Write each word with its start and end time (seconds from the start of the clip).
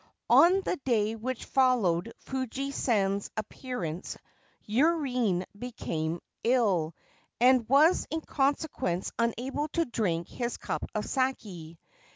On 0.31 0.61
the 0.61 0.77
day 0.83 1.15
which 1.15 1.45
followed 1.45 2.11
Fuji 2.21 2.71
San's 2.71 3.29
appearance 3.37 4.17
Yurine 4.67 5.45
became 5.55 6.19
ill, 6.43 6.95
and 7.39 7.69
was 7.69 8.07
in 8.09 8.21
consequence 8.21 9.11
unable 9.19 9.67
to 9.73 9.85
drink 9.85 10.27
his 10.27 10.57
cup 10.57 10.83
of 10.95 11.05
sake. 11.05 11.77